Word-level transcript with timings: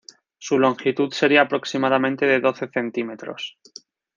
Su 0.39 0.57
longitud 0.57 1.11
sería 1.13 1.41
aproximadamente 1.43 2.25
de 2.25 2.39
doce 2.39 2.67
centímetros. 2.73 3.59